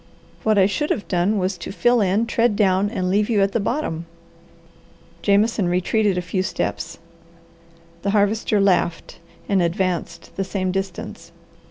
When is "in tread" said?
2.01-2.55